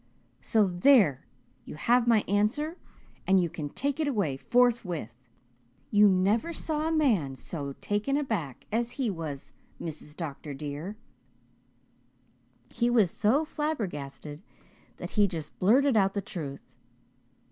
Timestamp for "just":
15.27-15.59